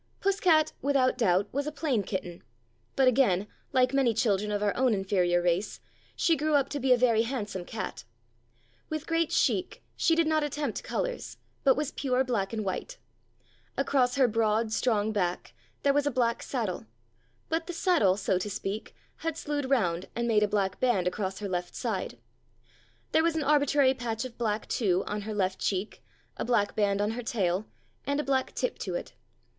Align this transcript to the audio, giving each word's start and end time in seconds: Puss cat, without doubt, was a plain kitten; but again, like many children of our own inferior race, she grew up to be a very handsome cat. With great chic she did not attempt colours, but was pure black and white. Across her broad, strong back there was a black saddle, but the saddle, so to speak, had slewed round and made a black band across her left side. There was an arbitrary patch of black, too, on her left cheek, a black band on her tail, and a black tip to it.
Puss 0.19 0.39
cat, 0.39 0.73
without 0.81 1.15
doubt, 1.15 1.47
was 1.51 1.67
a 1.67 1.71
plain 1.71 2.01
kitten; 2.01 2.41
but 2.95 3.07
again, 3.07 3.45
like 3.71 3.93
many 3.93 4.15
children 4.15 4.51
of 4.51 4.63
our 4.63 4.75
own 4.75 4.95
inferior 4.95 5.43
race, 5.43 5.79
she 6.15 6.35
grew 6.35 6.55
up 6.55 6.69
to 6.69 6.79
be 6.79 6.91
a 6.91 6.97
very 6.97 7.21
handsome 7.21 7.63
cat. 7.65 8.03
With 8.89 9.05
great 9.05 9.31
chic 9.31 9.83
she 9.95 10.15
did 10.15 10.25
not 10.25 10.43
attempt 10.43 10.83
colours, 10.83 11.37
but 11.63 11.77
was 11.77 11.91
pure 11.91 12.23
black 12.23 12.51
and 12.51 12.65
white. 12.65 12.97
Across 13.77 14.15
her 14.15 14.27
broad, 14.27 14.73
strong 14.73 15.11
back 15.11 15.53
there 15.83 15.93
was 15.93 16.07
a 16.07 16.09
black 16.09 16.41
saddle, 16.41 16.87
but 17.47 17.67
the 17.67 17.71
saddle, 17.73 18.17
so 18.17 18.39
to 18.39 18.49
speak, 18.49 18.95
had 19.17 19.37
slewed 19.37 19.69
round 19.69 20.07
and 20.15 20.27
made 20.27 20.41
a 20.41 20.47
black 20.47 20.79
band 20.79 21.05
across 21.05 21.37
her 21.37 21.47
left 21.47 21.75
side. 21.75 22.17
There 23.11 23.21
was 23.21 23.35
an 23.35 23.43
arbitrary 23.43 23.93
patch 23.93 24.25
of 24.25 24.35
black, 24.39 24.67
too, 24.67 25.03
on 25.05 25.21
her 25.29 25.33
left 25.35 25.59
cheek, 25.59 26.03
a 26.37 26.43
black 26.43 26.75
band 26.75 27.01
on 27.01 27.11
her 27.11 27.21
tail, 27.21 27.67
and 28.07 28.19
a 28.19 28.23
black 28.23 28.55
tip 28.55 28.79
to 28.79 28.95
it. 28.95 29.13